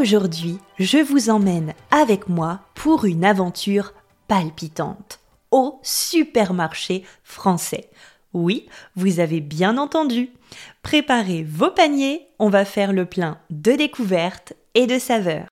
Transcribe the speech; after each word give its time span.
Aujourd'hui, 0.00 0.58
je 0.78 0.98
vous 0.98 1.28
emmène 1.28 1.74
avec 1.90 2.28
moi 2.28 2.60
pour 2.76 3.04
une 3.04 3.24
aventure 3.24 3.94
palpitante 4.28 5.18
au 5.50 5.80
supermarché 5.82 7.02
français. 7.24 7.90
Oui, 8.32 8.68
vous 8.94 9.18
avez 9.18 9.40
bien 9.40 9.76
entendu. 9.76 10.30
Préparez 10.82 11.42
vos 11.42 11.72
paniers, 11.72 12.28
on 12.38 12.48
va 12.48 12.64
faire 12.64 12.92
le 12.92 13.06
plein 13.06 13.40
de 13.50 13.72
découvertes 13.72 14.52
et 14.74 14.86
de 14.86 15.00
saveurs. 15.00 15.48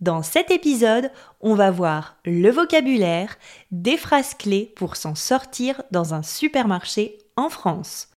Dans 0.00 0.22
cet 0.22 0.50
épisode, 0.50 1.10
on 1.40 1.54
va 1.54 1.70
voir 1.70 2.18
le 2.26 2.50
vocabulaire, 2.50 3.38
des 3.70 3.96
phrases 3.96 4.34
clés 4.34 4.70
pour 4.76 4.96
s'en 4.96 5.14
sortir 5.14 5.82
dans 5.92 6.12
un 6.12 6.22
supermarché 6.22 7.16
en 7.36 7.48
France. 7.48 8.10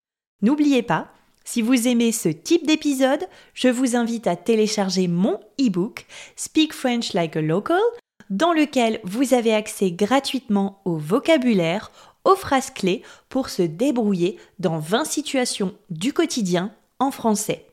N'oubliez 0.42 0.82
pas, 0.82 1.12
si 1.52 1.64
vous 1.64 1.88
aimez 1.88 2.12
ce 2.12 2.30
type 2.30 2.68
d'épisode, 2.68 3.28
je 3.56 3.70
vous 3.70 3.96
invite 3.96 4.28
à 4.28 4.36
télécharger 4.36 5.08
mon 5.08 5.40
e-book 5.60 6.06
Speak 6.36 6.74
French 6.74 7.14
Like 7.14 7.38
a 7.38 7.42
Local, 7.42 7.82
dans 8.30 8.54
lequel 8.54 9.00
vous 9.04 9.34
avez 9.34 9.56
accès 9.56 9.90
gratuitement 9.90 10.80
au 10.86 10.98
vocabulaire, 10.98 11.92
aux 12.24 12.36
phrases 12.36 12.70
clés 12.70 13.02
pour 13.30 13.50
se 13.50 13.64
débrouiller 13.64 14.38
dans 14.60 14.78
20 14.78 15.06
situations 15.06 15.74
du 15.90 16.14
quotidien 16.14 16.72
en 17.00 17.10
français. 17.10 17.66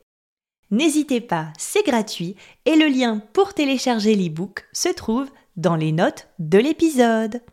N'hésitez 0.71 1.21
pas, 1.21 1.53
c'est 1.59 1.85
gratuit 1.85 2.35
et 2.65 2.77
le 2.77 2.87
lien 2.87 3.21
pour 3.31 3.53
télécharger 3.53 4.15
l'e-book 4.15 4.67
se 4.73 4.89
trouve 4.89 5.29
dans 5.55 5.75
les 5.75 5.91
notes 5.91 6.29
de 6.39 6.57
l'épisode. 6.57 7.43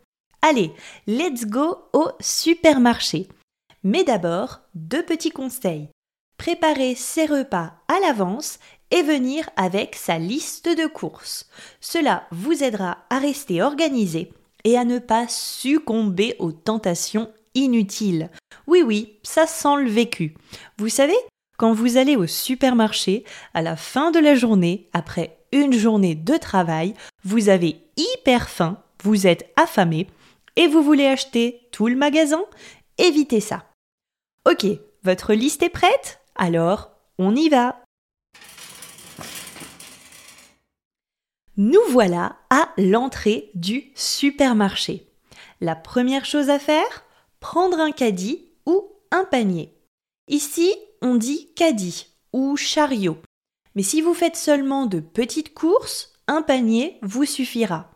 Allez, 0.41 0.73
let's 1.07 1.45
go 1.45 1.77
au 1.93 2.09
supermarché. 2.19 3.29
Mais 3.83 4.05
d'abord, 4.05 4.61
deux 4.75 5.03
petits 5.03 5.31
conseils 5.31 5.91
préparer 6.45 6.95
ses 6.95 7.25
repas 7.25 7.73
à 7.89 7.99
l'avance 8.01 8.59
et 8.91 9.03
venir 9.03 9.49
avec 9.57 9.95
sa 9.95 10.19
liste 10.19 10.69
de 10.69 10.87
courses. 10.87 11.49
Cela 11.81 12.27
vous 12.33 12.63
aidera 12.63 12.99
à 13.09 13.19
rester 13.19 13.63
organisé 13.63 14.31
et 14.65 14.77
à 14.77 14.85
ne 14.85 14.99
pas 14.99 15.27
succomber 15.27 16.37
aux 16.39 16.53
tentations 16.53 17.33
inutiles. 17.55 18.29
Oui 18.67 18.83
oui, 18.83 19.15
ça 19.23 19.47
sent 19.47 19.77
le 19.79 19.89
vécu. 19.89 20.35
Vous 20.77 20.91
savez, 20.91 21.17
quand 21.57 21.73
vous 21.73 21.97
allez 21.97 22.15
au 22.15 22.27
supermarché, 22.27 23.25
à 23.55 23.63
la 23.63 23.75
fin 23.75 24.11
de 24.11 24.19
la 24.19 24.35
journée, 24.35 24.91
après 24.93 25.39
une 25.51 25.73
journée 25.73 26.15
de 26.15 26.37
travail, 26.37 26.93
vous 27.25 27.49
avez 27.49 27.81
hyper 27.97 28.51
faim, 28.51 28.83
vous 29.03 29.27
êtes 29.27 29.51
affamé 29.57 30.09
et 30.57 30.67
vous 30.67 30.83
voulez 30.83 31.07
acheter 31.07 31.67
tout 31.73 31.87
le 31.87 31.97
magasin? 31.97 32.45
Évitez 32.99 33.41
ça. 33.41 33.65
Ok, 34.47 34.67
votre 35.05 35.33
liste 35.33 35.63
est 35.63 35.71
prête? 35.71 36.21
Alors, 36.37 36.91
on 37.19 37.35
y 37.35 37.49
va 37.49 37.81
Nous 41.57 41.81
voilà 41.91 42.37
à 42.51 42.71
l'entrée 42.77 43.51
du 43.55 43.93
supermarché. 43.95 45.09
La 45.61 45.77
première 45.77 46.25
chose 46.25 46.51
à 46.51 46.59
faire, 46.59 47.05
prendre 47.39 47.79
un 47.79 47.93
caddie 47.93 48.49
ou 48.67 48.91
un 49.13 49.25
panier. 49.25 49.73
Ici, 50.27 50.75
on 51.01 51.15
dit 51.15 51.53
caddie 51.55 52.09
ou 52.33 52.57
chariot. 52.57 53.19
Mais 53.77 53.85
si 53.85 54.01
vous 54.01 54.15
faites 54.15 54.37
seulement 54.37 54.87
de 54.87 54.99
petites 54.99 55.55
courses, 55.55 56.13
un 56.27 56.43
panier 56.43 56.99
vous 57.03 57.25
suffira. 57.25 57.91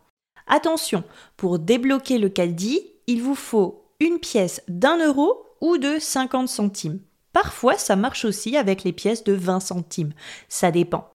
Attention, 0.47 1.03
pour 1.35 1.59
débloquer 1.59 2.17
le 2.17 2.29
caddie, 2.29 2.81
il 3.07 3.21
vous 3.21 3.35
faut 3.35 3.91
une 3.99 4.19
pièce 4.19 4.61
d'un 4.69 4.97
euro 5.05 5.45
ou 5.59 5.77
de 5.77 5.99
50 5.99 6.47
centimes. 6.47 7.01
Parfois, 7.33 7.77
ça 7.77 7.95
marche 7.95 8.25
aussi 8.25 8.57
avec 8.57 8.83
les 8.83 8.93
pièces 8.93 9.23
de 9.23 9.33
20 9.33 9.59
centimes. 9.59 10.13
Ça 10.47 10.71
dépend. 10.71 11.09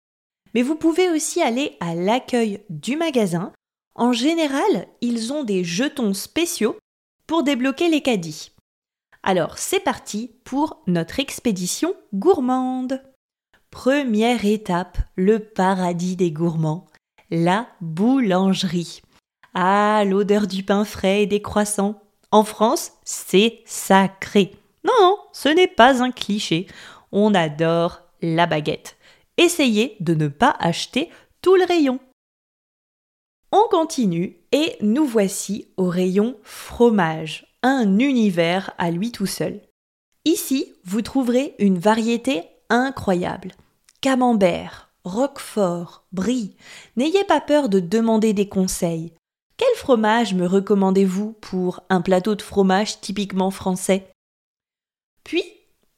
Mais 0.55 0.63
vous 0.63 0.77
pouvez 0.77 1.11
aussi 1.11 1.43
aller 1.43 1.77
à 1.81 1.95
l'accueil 1.95 2.63
du 2.71 2.97
magasin. 2.97 3.53
En 3.97 4.13
général, 4.13 4.87
ils 5.01 5.33
ont 5.33 5.45
des 5.45 5.65
jetons 5.65 6.15
spéciaux 6.15 6.77
pour 7.27 7.43
débloquer 7.43 7.89
les 7.89 8.03
caddies. 8.03 8.53
Alors, 9.23 9.59
c'est 9.59 9.81
parti 9.81 10.33
pour 10.45 10.83
notre 10.87 11.19
expédition 11.19 11.95
gourmande. 12.13 13.03
Première 13.71 14.45
étape, 14.45 14.99
le 15.17 15.41
paradis 15.41 16.15
des 16.15 16.31
gourmands, 16.31 16.87
la 17.31 17.67
boulangerie. 17.81 19.03
Ah, 19.55 20.05
l'odeur 20.05 20.47
du 20.47 20.63
pain 20.63 20.85
frais 20.85 21.23
et 21.23 21.27
des 21.27 21.43
croissants. 21.43 22.01
En 22.31 22.45
France, 22.45 22.93
c'est 23.05 23.63
sacré. 23.65 24.53
Non, 24.85 25.19
ce 25.33 25.49
n'est 25.49 25.69
pas 25.69 26.03
un 26.03 26.11
cliché. 26.11 26.67
On 27.13 27.35
adore 27.35 28.03
la 28.21 28.47
baguette. 28.47 28.97
Essayez 29.37 29.97
de 30.01 30.15
ne 30.15 30.29
pas 30.29 30.55
acheter 30.59 31.11
tout 31.43 31.57
le 31.57 31.65
rayon. 31.65 31.99
On 33.51 33.69
continue 33.71 34.37
et 34.53 34.77
nous 34.81 35.07
voici 35.07 35.69
au 35.77 35.89
rayon 35.89 36.37
fromage, 36.43 37.47
un 37.63 37.99
univers 37.99 38.73
à 38.79 38.91
lui 38.91 39.13
tout 39.13 39.27
seul. 39.27 39.61
Ici, 40.25 40.73
vous 40.85 41.03
trouverez 41.03 41.55
une 41.59 41.79
variété 41.79 42.43
incroyable. 42.69 43.53
Camembert, 44.01 44.91
Roquefort, 45.05 46.05
Brie. 46.13 46.57
N'ayez 46.97 47.25
pas 47.25 47.41
peur 47.41 47.69
de 47.69 47.79
demander 47.79 48.33
des 48.33 48.49
conseils. 48.49 49.13
Quel 49.57 49.75
fromage 49.77 50.35
me 50.35 50.47
recommandez-vous 50.47 51.33
pour 51.41 51.81
un 51.91 52.01
plateau 52.01 52.35
de 52.35 52.43
fromage 52.43 53.01
typiquement 53.01 53.51
français? 53.51 54.11
Puis, 55.25 55.43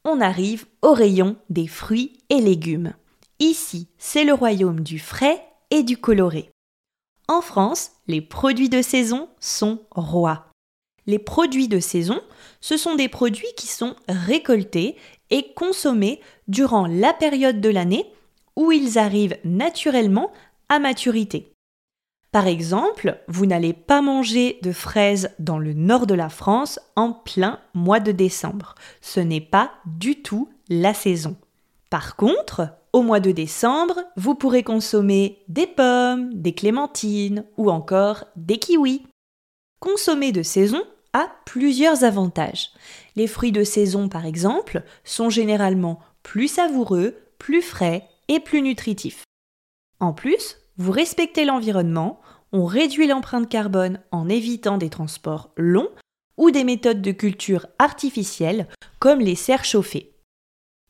on 0.03 0.21
arrive 0.21 0.65
au 0.81 0.93
rayon 0.93 1.35
des 1.49 1.67
fruits 1.67 2.17
et 2.29 2.39
légumes. 2.39 2.93
Ici, 3.39 3.89
c'est 3.97 4.23
le 4.23 4.33
royaume 4.33 4.79
du 4.79 4.99
frais 4.99 5.45
et 5.69 5.83
du 5.83 5.97
coloré. 5.97 6.49
En 7.27 7.41
France, 7.41 7.91
les 8.07 8.21
produits 8.21 8.69
de 8.69 8.81
saison 8.81 9.29
sont 9.39 9.81
rois. 9.91 10.47
Les 11.05 11.19
produits 11.19 11.67
de 11.67 11.79
saison, 11.79 12.21
ce 12.61 12.77
sont 12.77 12.95
des 12.95 13.09
produits 13.09 13.53
qui 13.57 13.67
sont 13.67 13.95
récoltés 14.07 14.95
et 15.29 15.53
consommés 15.53 16.21
durant 16.47 16.87
la 16.87 17.13
période 17.13 17.61
de 17.61 17.69
l'année 17.69 18.05
où 18.55 18.71
ils 18.71 18.97
arrivent 18.97 19.37
naturellement 19.43 20.31
à 20.69 20.79
maturité. 20.79 21.53
Par 22.37 22.45
exemple, 22.45 23.17
vous 23.27 23.47
n'allez 23.47 23.73
pas 23.73 24.03
manger 24.03 24.59
de 24.61 24.71
fraises 24.71 25.31
dans 25.39 25.57
le 25.57 25.73
nord 25.73 26.05
de 26.05 26.13
la 26.13 26.29
France 26.29 26.79
en 26.95 27.11
plein 27.11 27.59
mois 27.73 27.99
de 27.99 28.11
décembre. 28.11 28.75
Ce 29.01 29.19
n'est 29.19 29.41
pas 29.41 29.71
du 29.87 30.21
tout 30.21 30.47
la 30.69 30.93
saison. 30.93 31.35
Par 31.89 32.15
contre, 32.15 32.69
au 32.93 33.01
mois 33.01 33.19
de 33.19 33.31
décembre, 33.31 34.03
vous 34.17 34.35
pourrez 34.35 34.61
consommer 34.61 35.39
des 35.47 35.65
pommes, 35.65 36.31
des 36.31 36.53
clémentines 36.53 37.43
ou 37.57 37.71
encore 37.71 38.25
des 38.35 38.59
kiwis. 38.59 39.07
Consommer 39.79 40.31
de 40.31 40.43
saison 40.43 40.83
a 41.13 41.31
plusieurs 41.47 42.03
avantages. 42.03 42.69
Les 43.15 43.25
fruits 43.25 43.51
de 43.51 43.63
saison, 43.63 44.09
par 44.09 44.27
exemple, 44.27 44.83
sont 45.03 45.31
généralement 45.31 46.01
plus 46.21 46.49
savoureux, 46.49 47.15
plus 47.39 47.63
frais 47.63 48.07
et 48.27 48.39
plus 48.39 48.61
nutritifs. 48.61 49.23
En 49.99 50.13
plus, 50.13 50.57
vous 50.77 50.91
respectez 50.91 51.45
l'environnement, 51.45 52.19
on 52.51 52.65
réduit 52.65 53.07
l'empreinte 53.07 53.49
carbone 53.49 53.99
en 54.11 54.29
évitant 54.29 54.77
des 54.77 54.89
transports 54.89 55.49
longs 55.57 55.89
ou 56.37 56.51
des 56.51 56.63
méthodes 56.63 57.01
de 57.01 57.11
culture 57.11 57.65
artificielles 57.79 58.67
comme 58.99 59.19
les 59.19 59.35
serres 59.35 59.65
chauffées. 59.65 60.13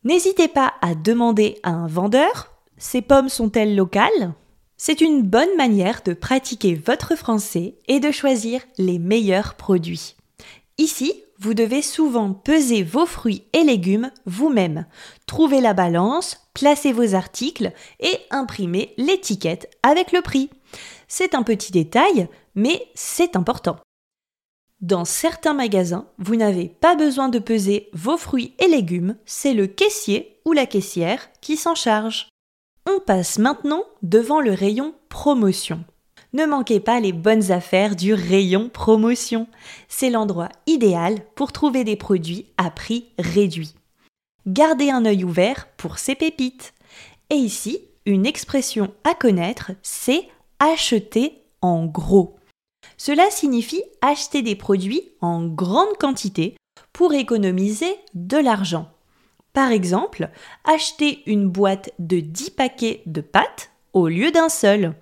N'hésitez 0.04 0.48
pas 0.48 0.74
à 0.82 0.94
demander 0.94 1.60
à 1.64 1.72
un 1.72 1.88
vendeur 1.88 2.52
Ces 2.78 3.02
pommes 3.02 3.30
sont-elles 3.30 3.76
locales? 3.76 4.34
C'est 4.76 5.02
une 5.02 5.24
bonne 5.24 5.56
manière 5.58 6.02
de 6.06 6.14
pratiquer 6.14 6.76
votre 6.76 7.16
français 7.16 7.76
et 7.88 8.00
de 8.00 8.12
choisir 8.12 8.62
les 8.78 9.00
meilleurs 9.00 9.56
produits. 9.56 10.16
Ici, 10.78 11.24
vous 11.40 11.54
devez 11.54 11.82
souvent 11.82 12.34
peser 12.34 12.84
vos 12.84 13.06
fruits 13.06 13.44
et 13.54 13.64
légumes 13.64 14.12
vous-même, 14.26 14.86
trouver 15.26 15.62
la 15.62 15.74
balance, 15.74 16.50
placer 16.54 16.92
vos 16.92 17.16
articles 17.16 17.72
et 18.00 18.18
imprimer 18.32 18.94
l'étiquette 18.98 19.70
avec 19.84 20.12
le 20.12 20.22
prix. 20.22 20.50
C'est 21.08 21.36
un 21.36 21.44
petit 21.44 21.72
détail, 21.72 22.28
mais 22.56 22.88
c'est 22.96 23.36
important. 23.36 23.78
Dans 24.82 25.06
certains 25.06 25.54
magasins, 25.54 26.08
vous 26.20 26.36
n'avez 26.36 26.70
pas 26.70 26.96
besoin 26.96 27.30
de 27.30 27.40
peser 27.40 27.90
vos 27.94 28.18
fruits 28.18 28.54
et 28.60 28.68
légumes, 28.68 29.16
c'est 29.26 29.54
le 29.54 29.66
caissier 29.66 30.40
ou 30.46 30.54
la 30.54 30.68
caissière 30.68 31.30
qui 31.42 31.58
s'en 31.58 31.74
charge. 31.74 32.30
On 32.88 33.00
passe 33.00 33.40
maintenant 33.40 33.84
devant 34.04 34.40
le 34.40 34.52
rayon 34.52 34.94
promotion. 35.10 35.84
Ne 36.34 36.46
manquez 36.46 36.80
pas 36.80 37.00
les 37.00 37.14
bonnes 37.14 37.52
affaires 37.52 37.96
du 37.96 38.14
rayon 38.14 38.70
promotion. 38.70 39.48
C'est 39.88 40.10
l'endroit 40.10 40.50
idéal 40.66 41.20
pour 41.36 41.52
trouver 41.52 41.84
des 41.84 41.96
produits 41.96 42.48
à 42.58 42.70
prix 42.70 43.10
réduit. 43.18 43.76
Gardez 44.46 44.90
un 44.90 45.06
œil 45.06 45.24
ouvert 45.24 45.68
pour 45.78 46.00
ces 46.00 46.16
pépites. 46.16 46.74
Et 47.30 47.36
ici, 47.36 47.80
une 48.06 48.26
expression 48.26 48.94
à 49.04 49.14
connaître, 49.14 49.72
c'est 49.84 50.28
acheter 50.60 51.42
en 51.62 51.86
gros. 51.86 52.38
Cela 52.98 53.30
signifie 53.30 53.84
acheter 54.02 54.42
des 54.42 54.56
produits 54.56 55.02
en 55.22 55.46
grande 55.46 55.98
quantité 56.00 56.56
pour 56.94 57.14
économiser 57.14 57.96
de 58.14 58.38
l'argent. 58.38 58.90
Par 59.54 59.72
exemple, 59.72 60.30
acheter 60.66 61.24
une 61.26 61.50
boîte 61.50 61.92
de 62.00 62.20
10 62.20 62.52
paquets 62.52 63.02
de 63.06 63.22
pâtes 63.22 63.72
au 63.94 64.08
lieu 64.08 64.32
d'un 64.32 64.50
seul. 64.50 64.94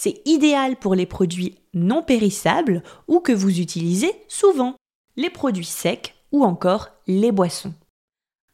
C'est 0.00 0.22
idéal 0.26 0.76
pour 0.76 0.94
les 0.94 1.06
produits 1.06 1.56
non 1.74 2.04
périssables 2.04 2.84
ou 3.08 3.18
que 3.18 3.32
vous 3.32 3.58
utilisez 3.58 4.12
souvent, 4.28 4.76
les 5.16 5.28
produits 5.28 5.64
secs 5.64 6.14
ou 6.30 6.44
encore 6.44 6.90
les 7.08 7.32
boissons. 7.32 7.74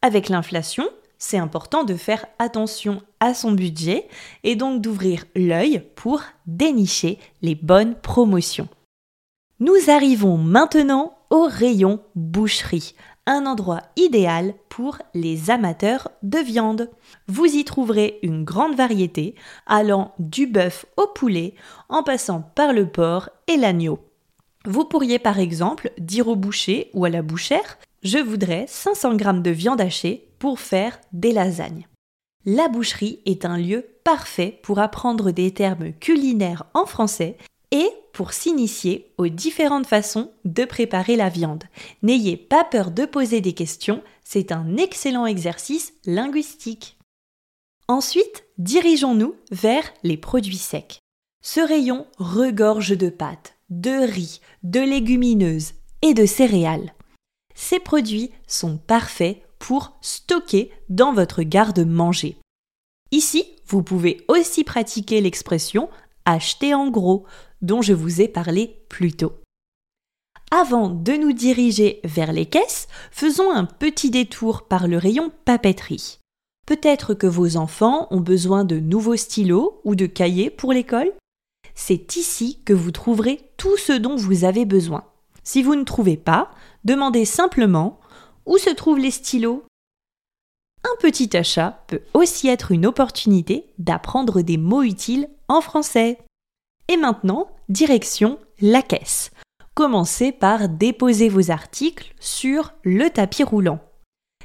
Avec 0.01 0.27
l'inflation, 0.29 0.89
c'est 1.19 1.37
important 1.37 1.83
de 1.83 1.93
faire 1.93 2.25
attention 2.39 3.03
à 3.19 3.35
son 3.35 3.51
budget 3.51 4.07
et 4.43 4.55
donc 4.55 4.81
d'ouvrir 4.81 5.25
l'œil 5.35 5.83
pour 5.93 6.23
dénicher 6.47 7.19
les 7.43 7.53
bonnes 7.53 7.93
promotions. 7.93 8.67
Nous 9.59 9.91
arrivons 9.91 10.37
maintenant 10.37 11.15
au 11.29 11.43
rayon 11.47 12.01
boucherie, 12.15 12.95
un 13.27 13.45
endroit 13.45 13.81
idéal 13.95 14.53
pour 14.69 14.99
les 15.13 15.49
amateurs 15.49 16.11
de 16.23 16.39
viande. 16.39 16.89
Vous 17.27 17.45
y 17.45 17.63
trouverez 17.63 18.19
une 18.21 18.43
grande 18.43 18.75
variété, 18.75 19.35
allant 19.65 20.13
du 20.19 20.47
bœuf 20.47 20.85
au 20.97 21.07
poulet, 21.07 21.55
en 21.89 22.03
passant 22.03 22.41
par 22.55 22.73
le 22.73 22.87
porc 22.87 23.29
et 23.47 23.57
l'agneau. 23.57 23.99
Vous 24.65 24.85
pourriez 24.85 25.19
par 25.19 25.39
exemple 25.39 25.91
dire 25.97 26.27
au 26.27 26.35
boucher 26.35 26.89
ou 26.93 27.05
à 27.05 27.09
la 27.09 27.21
bouchère 27.21 27.77
Je 28.03 28.17
voudrais 28.17 28.65
500 28.67 29.17
g 29.17 29.25
de 29.41 29.51
viande 29.51 29.81
hachée 29.81 30.27
pour 30.39 30.59
faire 30.59 30.99
des 31.11 31.31
lasagnes. 31.31 31.87
La 32.45 32.67
boucherie 32.67 33.21
est 33.25 33.45
un 33.45 33.57
lieu 33.57 33.85
parfait 34.03 34.59
pour 34.61 34.79
apprendre 34.79 35.31
des 35.31 35.51
termes 35.51 35.93
culinaires 35.93 36.65
en 36.75 36.85
français 36.85 37.37
et 37.75 37.89
pour 38.13 38.31
s'initier 38.31 39.11
aux 39.17 39.27
différentes 39.27 39.85
façons 39.85 40.31
de 40.45 40.63
préparer 40.63 41.17
la 41.17 41.27
viande. 41.27 41.65
N'ayez 42.03 42.37
pas 42.37 42.63
peur 42.63 42.89
de 42.89 43.05
poser 43.05 43.41
des 43.41 43.51
questions, 43.51 44.01
c'est 44.23 44.53
un 44.53 44.77
excellent 44.77 45.25
exercice 45.25 45.91
linguistique. 46.05 46.97
Ensuite, 47.89 48.45
dirigeons-nous 48.57 49.35
vers 49.51 49.83
les 50.03 50.15
produits 50.15 50.57
secs. 50.57 50.99
Ce 51.43 51.59
rayon 51.59 52.07
regorge 52.17 52.97
de 52.97 53.09
pâtes, 53.09 53.55
de 53.69 54.09
riz, 54.09 54.39
de 54.63 54.79
légumineuses 54.79 55.73
et 56.01 56.13
de 56.13 56.25
céréales. 56.25 56.93
Ces 57.55 57.79
produits 57.79 58.31
sont 58.47 58.77
parfaits 58.77 59.41
pour 59.59 59.97
stocker 59.99 60.71
dans 60.87 61.11
votre 61.11 61.43
garde-manger. 61.43 62.37
Ici, 63.11 63.45
vous 63.67 63.83
pouvez 63.83 64.23
aussi 64.29 64.63
pratiquer 64.63 65.19
l'expression 65.19 65.89
acheter 66.25 66.73
en 66.73 66.89
gros, 66.89 67.25
dont 67.61 67.81
je 67.81 67.93
vous 67.93 68.21
ai 68.21 68.27
parlé 68.27 68.83
plus 68.89 69.13
tôt. 69.13 69.33
Avant 70.51 70.89
de 70.89 71.13
nous 71.13 71.33
diriger 71.33 71.99
vers 72.03 72.31
les 72.31 72.45
caisses, 72.45 72.87
faisons 73.11 73.51
un 73.51 73.65
petit 73.65 74.11
détour 74.11 74.67
par 74.67 74.87
le 74.87 74.97
rayon 74.97 75.31
papeterie. 75.43 76.19
Peut-être 76.65 77.13
que 77.13 77.27
vos 77.27 77.57
enfants 77.57 78.07
ont 78.11 78.21
besoin 78.21 78.63
de 78.63 78.79
nouveaux 78.79 79.15
stylos 79.15 79.81
ou 79.83 79.95
de 79.95 80.05
cahiers 80.05 80.49
pour 80.49 80.73
l'école. 80.73 81.11
C'est 81.75 82.15
ici 82.15 82.59
que 82.65 82.73
vous 82.73 82.91
trouverez 82.91 83.41
tout 83.57 83.77
ce 83.77 83.93
dont 83.93 84.15
vous 84.15 84.45
avez 84.45 84.65
besoin. 84.65 85.03
Si 85.43 85.61
vous 85.61 85.75
ne 85.75 85.83
trouvez 85.83 86.17
pas, 86.17 86.51
demandez 86.83 87.25
simplement 87.25 87.99
où 88.45 88.57
se 88.57 88.69
trouvent 88.69 88.99
les 88.99 89.11
stylos? 89.11 89.63
Un 90.83 91.01
petit 91.01 91.35
achat 91.35 91.83
peut 91.87 92.01
aussi 92.13 92.47
être 92.47 92.71
une 92.71 92.85
opportunité 92.85 93.65
d'apprendre 93.79 94.41
des 94.41 94.57
mots 94.57 94.83
utiles 94.83 95.27
en 95.47 95.61
français. 95.61 96.19
Et 96.87 96.97
maintenant, 96.97 97.47
direction 97.67 98.37
la 98.61 98.81
caisse. 98.81 99.31
Commencez 99.73 100.31
par 100.31 100.69
déposer 100.69 101.29
vos 101.29 101.51
articles 101.51 102.13
sur 102.19 102.73
le 102.83 103.09
tapis 103.09 103.43
roulant. 103.43 103.79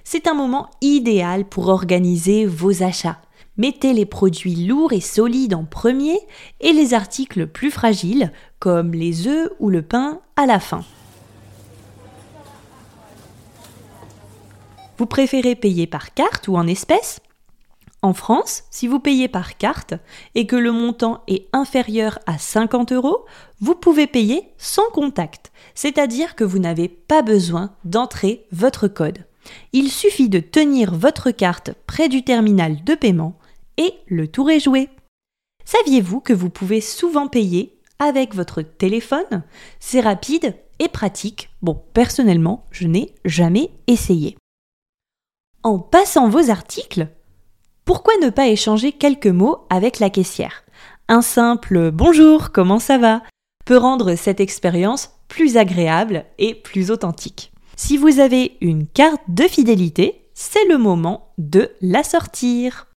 C'est 0.04 0.26
un 0.26 0.34
moment 0.34 0.70
idéal 0.81 1.44
pour 1.44 1.69
organiser 1.69 2.46
vos 2.46 2.82
achats. 2.82 3.20
Mettez 3.56 3.92
les 3.92 4.06
produits 4.06 4.66
lourds 4.66 4.92
et 4.92 5.00
solides 5.00 5.54
en 5.54 5.64
premier 5.64 6.19
et 6.60 6.72
les 6.72 6.94
articles 6.94 7.46
plus 7.46 7.70
fragiles, 7.70 8.32
comme 8.58 8.93
les 8.93 9.26
œufs 9.28 9.50
ou 9.60 9.69
le 9.69 9.82
pain, 9.82 10.20
à 10.36 10.46
la 10.46 10.58
fin. 10.58 10.82
Vous 14.96 15.06
préférez 15.06 15.54
payer 15.54 15.86
par 15.86 16.14
carte 16.14 16.48
ou 16.48 16.56
en 16.56 16.66
espèces? 16.66 17.20
En 18.02 18.14
France, 18.14 18.64
si 18.70 18.87
vous 18.87 18.99
payez 18.99 19.29
par 19.29 19.58
carte 19.58 19.94
et 20.35 20.47
que 20.47 20.56
le 20.56 20.73
montant 20.73 21.23
est 21.26 21.49
inférieur 21.52 22.19
à 22.26 22.38
50 22.38 22.93
euros, 22.93 23.26
vous 23.61 23.75
pouvez 23.75 24.06
payer 24.06 24.49
sans 24.56 24.88
contact, 24.93 25.52
c'est-à-dire 25.75 26.35
que 26.35 26.44
vous 26.44 26.58
n'avez 26.58 26.88
pas 26.88 27.20
besoin 27.20 27.75
d'entrer 27.85 28.46
votre 28.53 28.89
code. 28.89 29.27
Il 29.72 29.91
suffit 29.91 30.31
de 30.31 30.41
tenir 30.41 30.94
votre 30.94 31.31
carte 31.31 31.72
près 31.86 32.08
du 32.08 32.22
terminal 32.22 32.82
de 32.84 32.94
paiement 32.94 33.39
et 33.77 33.93
le 34.06 34.29
tour 34.29 34.51
est 34.51 34.60
joué. 34.60 34.89
Saviez-vous 35.67 36.20
que 36.20 36.32
vous 36.32 36.51
pouvez 36.51 36.81
souvent 36.81 37.29
payer 37.29 37.79
avec 37.98 38.34
votre 38.34 38.63
téléphone? 38.63 39.43
C'est 39.79 40.01
rapide 40.01 40.56
et 40.79 40.89
pratique. 40.89 41.51
Bon, 41.60 41.82
personnellement, 41.93 42.65
je 42.70 42.86
n'ai 42.86 43.15
jamais 43.27 43.70
essayé. 43.86 44.36
En 45.63 45.79
passant 45.79 46.31
vos 46.31 46.51
articles, 46.51 47.08
pourquoi 47.84 48.15
ne 48.22 48.31
pas 48.31 48.49
échanger 48.49 48.93
quelques 48.93 49.27
mots 49.27 49.67
avec 49.70 49.99
la 49.99 50.10
caissière? 50.10 50.65
Un 51.08 51.22
simple 51.22 51.91
bonjour, 51.91 52.53
comment 52.53 52.79
ça 52.79 52.99
va? 52.99 53.22
peut 53.65 53.77
rendre 53.77 54.15
cette 54.17 54.41
expérience 54.41 55.10
plus 55.29 55.56
agréable 55.56 56.25
et 56.39 56.55
plus 56.55 56.91
authentique. 56.91 57.53
Si 57.77 57.96
vous 57.96 58.20
avez 58.20 58.56
une 58.60 58.87
carte 58.87 59.22
de 59.29 59.44
fidélité, 59.44 60.29
c'est 60.34 60.65
le 60.67 60.77
moment 60.77 61.32
de 61.39 61.70
la 61.81 62.03
sortir. 62.03 62.89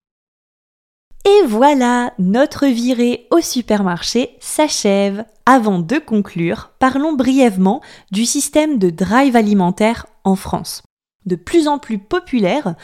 Et 1.26 1.46
voilà, 1.48 2.14
notre 2.20 2.68
virée 2.68 3.28
au 3.32 3.40
supermarché 3.40 4.36
s'achève. 4.40 5.26
Avant 5.46 5.80
de 5.80 5.98
conclure, 6.00 6.72
parlons 6.80 7.14
brièvement 7.14 7.82
du 8.12 8.26
système 8.26 8.78
de 8.78 8.90
drive 8.90 9.36
alimentaire 9.36 10.06
en 10.24 10.36
France. 10.36 10.84
De 11.26 11.36
plus 11.36 11.68
en 11.68 11.80
plus 11.80 12.00
populaire, 12.00 12.76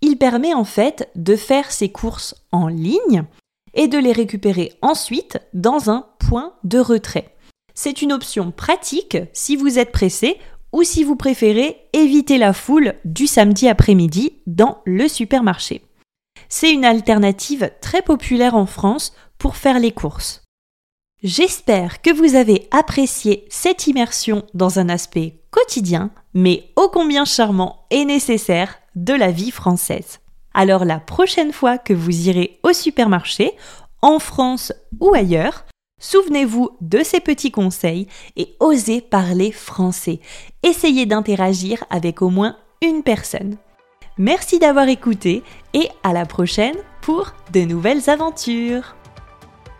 il 0.00 0.16
permet 0.16 0.54
en 0.54 0.64
fait 0.64 1.10
de 1.14 1.36
faire 1.36 1.70
ses 1.70 1.90
courses 1.90 2.34
en 2.52 2.68
ligne 2.68 3.24
et 3.74 3.88
de 3.88 3.98
les 3.98 4.12
récupérer 4.12 4.72
ensuite 4.82 5.38
dans 5.54 5.90
un 5.90 6.06
point 6.18 6.54
de 6.64 6.78
retrait. 6.78 7.34
C'est 7.74 8.02
une 8.02 8.12
option 8.12 8.50
pratique 8.50 9.18
si 9.32 9.56
vous 9.56 9.78
êtes 9.78 9.92
pressé 9.92 10.38
ou 10.72 10.82
si 10.82 11.04
vous 11.04 11.16
préférez 11.16 11.76
éviter 11.92 12.38
la 12.38 12.52
foule 12.52 12.94
du 13.04 13.26
samedi 13.26 13.68
après-midi 13.68 14.32
dans 14.46 14.78
le 14.84 15.08
supermarché. 15.08 15.82
C'est 16.48 16.72
une 16.72 16.84
alternative 16.84 17.70
très 17.80 18.02
populaire 18.02 18.54
en 18.54 18.66
France 18.66 19.12
pour 19.38 19.56
faire 19.56 19.78
les 19.78 19.92
courses. 19.92 20.42
J'espère 21.22 22.00
que 22.00 22.12
vous 22.12 22.36
avez 22.36 22.68
apprécié 22.70 23.44
cette 23.48 23.86
immersion 23.86 24.44
dans 24.54 24.78
un 24.78 24.88
aspect 24.88 25.40
quotidien, 25.50 26.10
mais 26.32 26.70
ô 26.76 26.88
combien 26.92 27.24
charmant 27.24 27.86
et 27.90 28.04
nécessaire 28.04 28.78
de 29.04 29.14
la 29.14 29.30
vie 29.30 29.50
française. 29.50 30.20
Alors 30.54 30.84
la 30.84 30.98
prochaine 30.98 31.52
fois 31.52 31.78
que 31.78 31.92
vous 31.92 32.28
irez 32.28 32.58
au 32.62 32.72
supermarché, 32.72 33.52
en 34.02 34.18
France 34.18 34.72
ou 35.00 35.14
ailleurs, 35.14 35.64
souvenez-vous 36.00 36.70
de 36.80 37.02
ces 37.02 37.20
petits 37.20 37.50
conseils 37.50 38.08
et 38.36 38.54
osez 38.60 39.00
parler 39.00 39.52
français. 39.52 40.20
Essayez 40.62 41.06
d'interagir 41.06 41.84
avec 41.90 42.22
au 42.22 42.30
moins 42.30 42.56
une 42.82 43.02
personne. 43.02 43.56
Merci 44.16 44.58
d'avoir 44.58 44.88
écouté 44.88 45.42
et 45.74 45.88
à 46.02 46.12
la 46.12 46.26
prochaine 46.26 46.76
pour 47.02 47.32
de 47.52 47.60
nouvelles 47.60 48.10
aventures. 48.10 48.96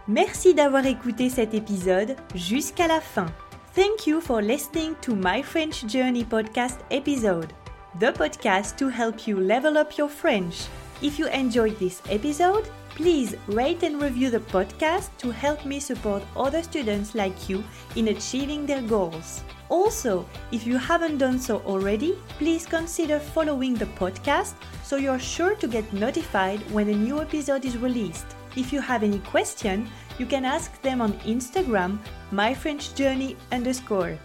Merci 0.06 0.54
d'avoir 0.54 0.86
écouté 0.86 1.28
cet 1.28 1.54
épisode 1.54 2.14
jusqu'à 2.34 2.86
la 2.86 3.00
fin. 3.00 3.26
Thank 3.74 4.06
you 4.06 4.20
for 4.20 4.40
listening 4.40 4.94
to 5.02 5.14
my 5.14 5.42
French 5.42 5.86
Journey 5.86 6.24
podcast 6.24 6.80
episode, 6.90 7.52
the 7.98 8.12
podcast 8.12 8.76
to 8.76 8.88
help 8.88 9.26
you 9.26 9.40
level 9.40 9.76
up 9.76 9.98
your 9.98 10.08
French. 10.08 10.66
If 11.02 11.18
you 11.18 11.26
enjoyed 11.28 11.78
this 11.78 12.00
episode, 12.08 12.70
please 12.90 13.34
rate 13.48 13.82
and 13.82 14.00
review 14.00 14.30
the 14.30 14.40
podcast 14.40 15.10
to 15.18 15.30
help 15.30 15.64
me 15.64 15.80
support 15.80 16.22
other 16.36 16.62
students 16.62 17.14
like 17.14 17.48
you 17.48 17.62
in 17.96 18.08
achieving 18.08 18.66
their 18.66 18.82
goals. 18.82 19.42
Also, 19.68 20.24
if 20.52 20.66
you 20.66 20.78
haven't 20.78 21.18
done 21.18 21.38
so 21.38 21.58
already, 21.66 22.16
please 22.38 22.66
consider 22.66 23.18
following 23.18 23.74
the 23.74 23.86
podcast 23.98 24.54
so 24.84 24.96
you're 24.96 25.18
sure 25.18 25.56
to 25.56 25.66
get 25.66 25.92
notified 25.92 26.60
when 26.70 26.88
a 26.88 26.94
new 26.94 27.20
episode 27.20 27.64
is 27.64 27.76
released. 27.78 28.26
If 28.56 28.72
you 28.72 28.80
have 28.80 29.02
any 29.02 29.18
question, 29.20 29.88
you 30.18 30.26
can 30.26 30.44
ask 30.44 30.80
them 30.82 31.00
on 31.00 31.12
Instagram, 31.26 31.98
myfrenchjourney 32.32 33.36
underscore. 33.52 34.18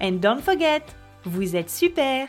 And 0.00 0.20
don't 0.20 0.42
forget, 0.42 0.92
vous 1.24 1.54
êtes 1.54 1.70
super! 1.70 2.28